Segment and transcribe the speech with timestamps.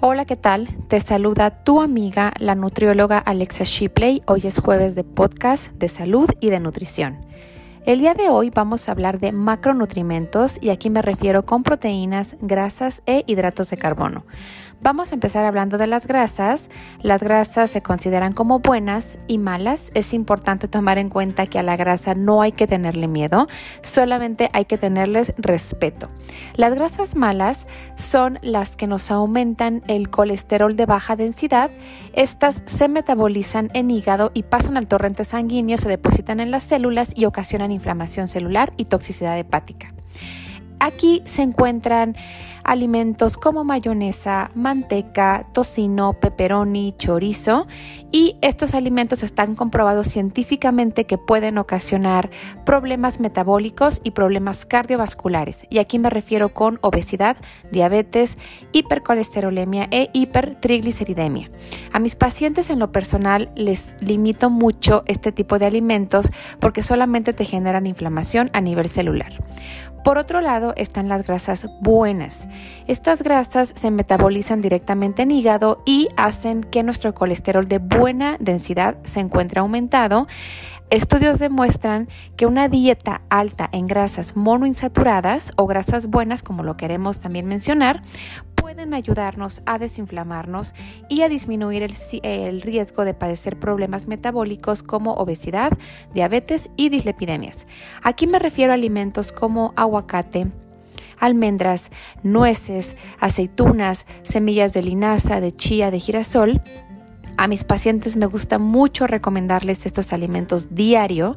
[0.00, 0.68] Hola, ¿qué tal?
[0.86, 4.22] Te saluda tu amiga, la nutrióloga Alexa Shipley.
[4.28, 7.27] Hoy es jueves de podcast de salud y de nutrición.
[7.88, 12.36] El día de hoy vamos a hablar de macronutrimentos y aquí me refiero con proteínas,
[12.42, 14.26] grasas e hidratos de carbono.
[14.80, 16.68] Vamos a empezar hablando de las grasas.
[17.02, 19.90] Las grasas se consideran como buenas y malas.
[19.94, 23.48] Es importante tomar en cuenta que a la grasa no hay que tenerle miedo,
[23.82, 26.10] solamente hay que tenerles respeto.
[26.54, 27.66] Las grasas malas
[27.96, 31.70] son las que nos aumentan el colesterol de baja densidad.
[32.12, 37.12] Estas se metabolizan en hígado y pasan al torrente sanguíneo, se depositan en las células
[37.16, 39.88] y ocasionan inflamación celular y toxicidad hepática.
[40.80, 42.16] Aquí se encuentran
[42.64, 47.66] alimentos como mayonesa, manteca, tocino, pepperoni, chorizo
[48.10, 52.30] y estos alimentos están comprobados científicamente que pueden ocasionar
[52.64, 55.66] problemas metabólicos y problemas cardiovasculares.
[55.70, 57.36] Y aquí me refiero con obesidad,
[57.70, 58.38] diabetes,
[58.72, 61.50] hipercolesterolemia e hipertrigliceridemia.
[61.92, 67.32] A mis pacientes en lo personal les limito mucho este tipo de alimentos porque solamente
[67.32, 69.32] te generan inflamación a nivel celular.
[70.04, 72.48] Por otro lado están las grasas buenas.
[72.86, 78.96] Estas grasas se metabolizan directamente en hígado y hacen que nuestro colesterol de buena densidad
[79.04, 80.26] se encuentre aumentado.
[80.90, 87.18] Estudios demuestran que una dieta alta en grasas monoinsaturadas o grasas buenas, como lo queremos
[87.18, 88.02] también mencionar,
[88.78, 90.72] pueden ayudarnos a desinflamarnos
[91.08, 91.82] y a disminuir
[92.22, 95.72] el, riesgo de padecer problemas metabólicos como obesidad,
[96.14, 97.66] diabetes y dislipidemias.
[98.04, 100.46] Aquí me refiero a alimentos como aguacate,
[101.18, 101.90] almendras,
[102.22, 106.62] nueces, aceitunas, semillas de linaza, de chía, de girasol,
[107.36, 111.36] a mis pacientes me gusta mucho recomendarles estos alimentos diario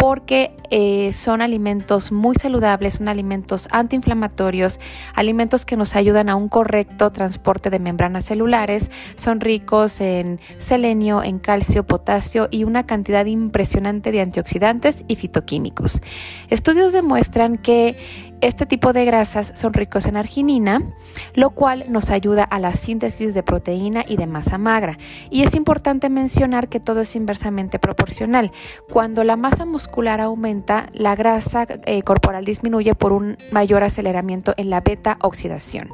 [0.00, 4.80] porque eh, son alimentos muy saludables, son alimentos antiinflamatorios,
[5.14, 11.22] alimentos que nos ayudan a un correcto transporte de membranas celulares, son ricos en selenio,
[11.22, 16.00] en calcio, potasio y una cantidad impresionante de antioxidantes y fitoquímicos.
[16.48, 20.82] Estudios demuestran que este tipo de grasas son ricos en arginina,
[21.34, 24.98] lo cual nos ayuda a la síntesis de proteína y de masa magra.
[25.30, 28.52] Y es importante mencionar que todo es inversamente proporcional.
[28.88, 34.70] Cuando la masa muscular aumenta, la grasa eh, corporal disminuye por un mayor aceleramiento en
[34.70, 35.88] la beta oxidación.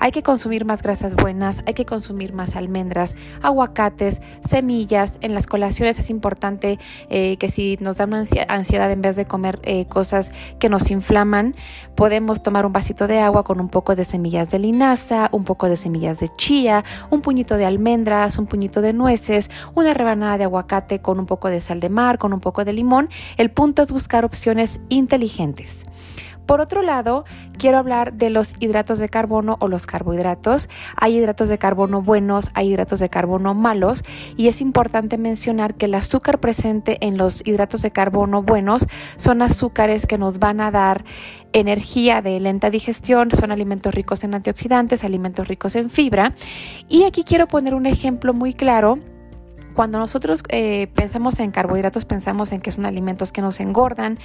[0.00, 5.18] Hay que consumir más grasas buenas, hay que consumir más almendras, aguacates, semillas.
[5.20, 6.78] En las colaciones es importante
[7.10, 10.90] eh, que si nos da una ansiedad en vez de comer eh, cosas que nos
[10.90, 11.54] inflaman,
[11.98, 15.68] Podemos tomar un vasito de agua con un poco de semillas de linaza, un poco
[15.68, 20.44] de semillas de chía, un puñito de almendras, un puñito de nueces, una rebanada de
[20.44, 23.08] aguacate con un poco de sal de mar, con un poco de limón.
[23.36, 25.86] El punto es buscar opciones inteligentes.
[26.48, 27.26] Por otro lado,
[27.58, 30.70] quiero hablar de los hidratos de carbono o los carbohidratos.
[30.96, 34.02] Hay hidratos de carbono buenos, hay hidratos de carbono malos
[34.34, 38.86] y es importante mencionar que el azúcar presente en los hidratos de carbono buenos
[39.18, 41.04] son azúcares que nos van a dar
[41.52, 46.34] energía de lenta digestión, son alimentos ricos en antioxidantes, alimentos ricos en fibra.
[46.88, 48.98] Y aquí quiero poner un ejemplo muy claro
[49.78, 54.18] cuando nosotros eh, pensamos en carbohidratos, pensamos en que son alimentos que nos engordan,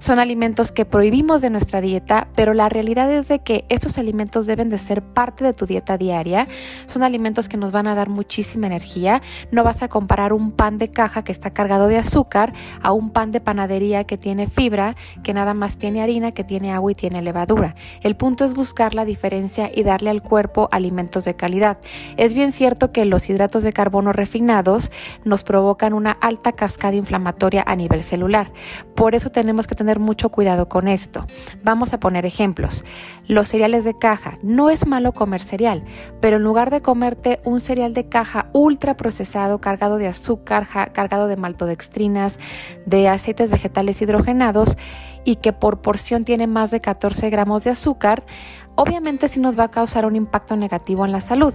[0.00, 4.46] son alimentos que prohibimos de nuestra dieta, pero la realidad es de que estos alimentos
[4.46, 6.48] deben de ser parte de tu dieta diaria.
[6.86, 9.22] Son alimentos que nos van a dar muchísima energía.
[9.52, 12.52] No vas a comparar un pan de caja que está cargado de azúcar
[12.82, 16.72] a un pan de panadería que tiene fibra, que nada más tiene harina, que tiene
[16.72, 17.76] agua y tiene levadura.
[18.02, 21.78] El punto es buscar la diferencia y darle al cuerpo alimentos de calidad.
[22.16, 24.90] Es bien cierto que los hidratos de carbono refinados
[25.24, 28.52] nos provocan una alta cascada inflamatoria a nivel celular.
[28.94, 31.26] Por eso tenemos que tener mucho cuidado con esto.
[31.62, 32.84] Vamos a poner ejemplos.
[33.26, 34.38] Los cereales de caja.
[34.42, 35.84] No es malo comer cereal,
[36.20, 41.28] pero en lugar de comerte un cereal de caja ultra procesado, cargado de azúcar, cargado
[41.28, 42.38] de maltodextrinas,
[42.86, 44.76] de aceites vegetales hidrogenados
[45.24, 48.24] y que por porción tiene más de 14 gramos de azúcar,
[48.76, 51.52] obviamente sí nos va a causar un impacto negativo en la salud.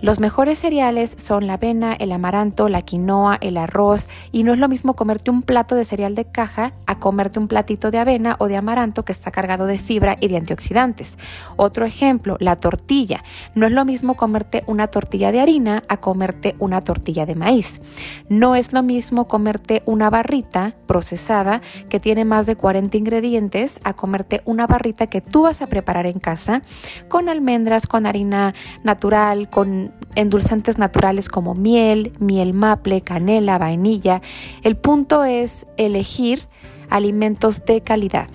[0.00, 4.60] Los mejores cereales son la avena, el amaranto, la quinoa, el arroz y no es
[4.60, 8.36] lo mismo comerte un plato de cereal de caja a comerte un platito de avena
[8.38, 11.18] o de amaranto que está cargado de fibra y de antioxidantes.
[11.56, 13.24] Otro ejemplo, la tortilla.
[13.56, 17.80] No es lo mismo comerte una tortilla de harina a comerte una tortilla de maíz.
[18.28, 23.94] No es lo mismo comerte una barrita procesada que tiene más de 40 ingredientes a
[23.94, 26.62] comerte una barrita que tú vas a preparar en casa
[27.08, 28.54] con almendras, con harina
[28.84, 34.22] natural, con endulzantes naturales como miel, miel maple, canela, vainilla.
[34.62, 36.48] El punto es elegir
[36.90, 38.28] alimentos de calidad.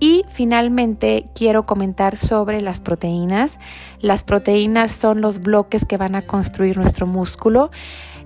[0.00, 3.58] Y finalmente quiero comentar sobre las proteínas.
[4.00, 7.70] Las proteínas son los bloques que van a construir nuestro músculo.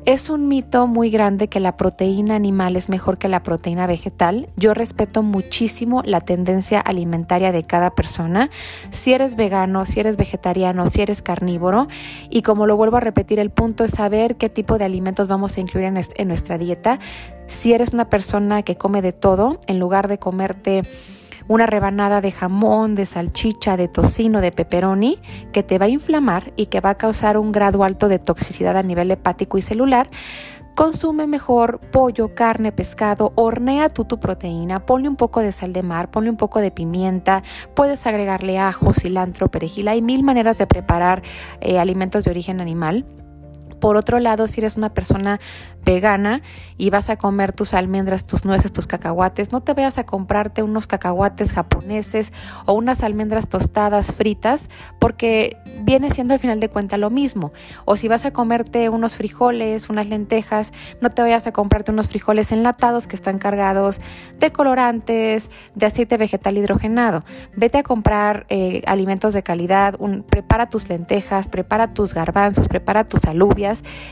[0.05, 4.49] Es un mito muy grande que la proteína animal es mejor que la proteína vegetal.
[4.57, 8.49] Yo respeto muchísimo la tendencia alimentaria de cada persona.
[8.91, 11.89] Si eres vegano, si eres vegetariano, si eres carnívoro.
[12.31, 15.59] Y como lo vuelvo a repetir, el punto es saber qué tipo de alimentos vamos
[15.59, 16.99] a incluir en, nuestra dieta.
[17.47, 20.83] Si eres una persona que come de todo, en lugar de comerte
[21.49, 25.19] una rebanada de jamón, de salchicha, de tocino, de pepperoni,
[25.53, 28.77] que te va a inflamar y que va a causar un grado alto de toxicidad
[28.77, 30.09] a nivel hepático y celular,
[30.79, 35.83] Consume mejor pollo, carne, pescado, hornea tú tu proteína, ponle un poco de sal de
[35.83, 37.43] mar, ponle un poco de pimienta,
[37.75, 41.25] puedes agregarle ajo, cilantro, perejil, hay mil maneras de preparar
[41.61, 43.05] eh, alimentos de origen animal.
[43.81, 45.41] Por otro lado, si eres una persona
[45.85, 46.43] vegana
[46.77, 50.63] y vas a comer tus almendras, tus nueces, tus cacahuates, no te vayas a comprarte
[50.63, 52.33] unos cacahuates japoneses
[52.67, 57.53] o unas almendras tostadas fritas porque viene siendo al final de cuentas lo mismo.
[57.85, 62.09] O si vas a comerte unos frijoles, unas lentejas, no te vayas a comprarte unos
[62.09, 64.01] frijoles enlatados que están cargados
[64.39, 67.25] de colorantes, de aceite vegetal hidrogenado.
[67.57, 69.99] Vete a comprar eh, alimentos de calidad,
[70.29, 73.68] prepara tus lentejas, prepara tus garbanzos, prepara tus alubias.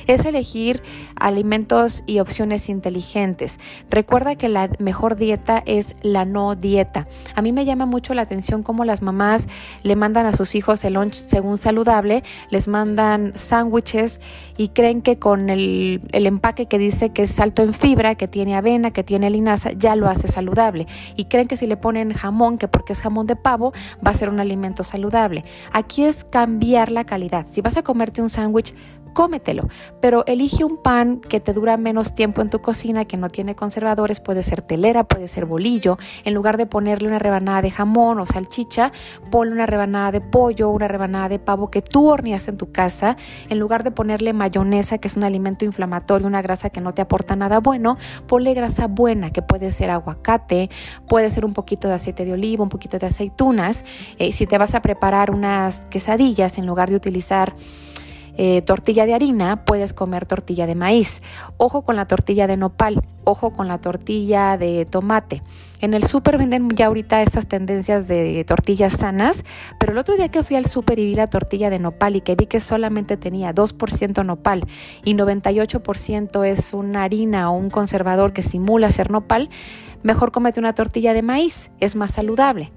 [0.06, 0.82] Es elegir
[1.17, 3.58] alimentos y opciones inteligentes.
[3.91, 7.08] Recuerda que la mejor dieta es la no dieta.
[7.35, 9.49] A mí me llama mucho la atención cómo las mamás
[9.82, 14.20] le mandan a sus hijos el lunch según saludable, les mandan sándwiches
[14.56, 18.29] y creen que con el, el empaque que dice que es alto en fibra, que
[18.29, 20.87] tiene avena, que tiene linaza, ya lo hace saludable.
[21.17, 23.73] Y creen que si le ponen jamón, que porque es jamón de pavo,
[24.05, 25.44] va a ser un alimento saludable.
[25.73, 27.47] Aquí es cambiar la calidad.
[27.50, 28.75] Si vas a comerte un sándwich,
[29.16, 29.62] cómetelo,
[30.02, 33.56] pero elige un pan que te dura menos tiempo en tu cocina, que no tiene
[33.56, 38.20] conservadores, puede ser telera, puede ser bolillo, en lugar de ponerle una rebanada de jamón
[38.20, 38.92] o salchicha,
[39.30, 43.16] ponle una rebanada de pollo, una rebanada de pavo que tú horneas en tu casa,
[43.48, 47.00] en lugar de ponerle mayonesa, que es un alimento inflamatorio, una grasa que no te
[47.00, 47.96] aporta nada bueno,
[48.26, 50.68] ponle grasa buena, que puede ser aguacate,
[51.08, 53.86] puede ser un poquito de aceite de oliva, un poquito de aceitunas.
[54.18, 57.54] Eh, si te vas a preparar unas quesadillas, en lugar de utilizar
[58.37, 61.23] eh, tortilla de harina, puedes comer tortilla de maíz.
[61.56, 65.43] Ojo con la tortilla de nopal, ojo con la tortilla de tomate.
[65.81, 69.44] En el súper venden ya ahorita estas tendencias de tortillas sanas,
[69.79, 72.21] pero el otro día que fui al súper y vi la tortilla de nopal y
[72.21, 74.67] que vi que solamente tenía 2% nopal
[75.05, 79.50] y 98% es una harina o un conservador que simula ser nopal,
[80.03, 82.73] mejor comete una tortilla de maíz, es más saludable.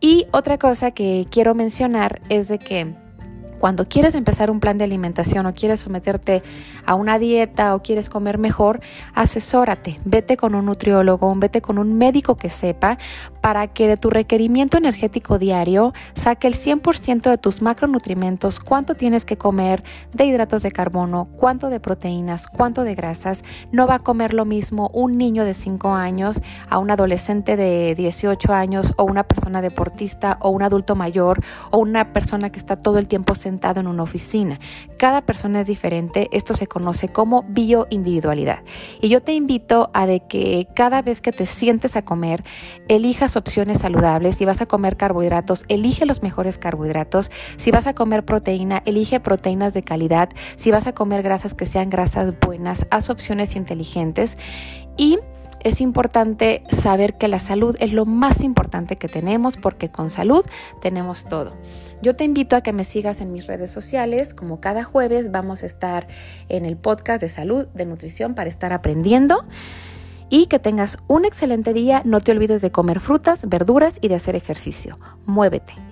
[0.00, 2.94] Y otra cosa que quiero mencionar es de que
[3.60, 6.42] cuando quieres empezar un plan de alimentación o quieres someterte
[6.86, 8.80] a una dieta o quieres comer mejor,
[9.14, 12.96] asesórate, vete con un nutriólogo, vete con un médico que sepa
[13.42, 19.26] para que de tu requerimiento energético diario saque el 100% de tus macronutrientes, cuánto tienes
[19.26, 19.84] que comer
[20.14, 23.44] de hidratos de carbono, cuánto de proteínas, cuánto de grasas.
[23.72, 26.40] No va a comer lo mismo un niño de 5 años
[26.70, 31.78] a un adolescente de 18 años o una persona deportista o un adulto mayor o
[31.78, 34.60] una persona que está todo el tiempo sentada sentado en una oficina.
[34.96, 38.62] Cada persona es diferente, esto se conoce como bioindividualidad.
[39.00, 42.44] Y yo te invito a de que cada vez que te sientes a comer,
[42.86, 44.36] elijas opciones saludables.
[44.36, 47.32] Si vas a comer carbohidratos, elige los mejores carbohidratos.
[47.56, 50.28] Si vas a comer proteína, elige proteínas de calidad.
[50.56, 54.38] Si vas a comer grasas que sean grasas buenas, haz opciones inteligentes.
[54.96, 55.18] Y
[55.62, 60.44] es importante saber que la salud es lo más importante que tenemos porque con salud
[60.80, 61.52] tenemos todo.
[62.02, 65.62] Yo te invito a que me sigas en mis redes sociales, como cada jueves vamos
[65.62, 66.08] a estar
[66.48, 69.44] en el podcast de salud, de nutrición para estar aprendiendo
[70.30, 72.02] y que tengas un excelente día.
[72.04, 74.96] No te olvides de comer frutas, verduras y de hacer ejercicio.
[75.26, 75.89] Muévete.